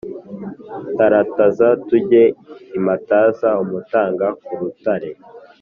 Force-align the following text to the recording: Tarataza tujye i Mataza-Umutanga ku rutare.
Tarataza 0.97 1.67
tujye 1.87 2.23
i 2.77 2.79
Mataza-Umutanga 2.85 4.27
ku 4.43 4.51
rutare. 4.59 5.09